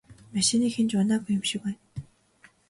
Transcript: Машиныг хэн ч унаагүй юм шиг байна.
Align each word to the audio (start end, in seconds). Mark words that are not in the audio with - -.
Машиныг 0.33 0.71
хэн 0.75 0.87
ч 0.89 0.91
унаагүй 0.95 1.33
юм 1.37 1.43
шиг 1.49 1.61
байна. 1.65 1.79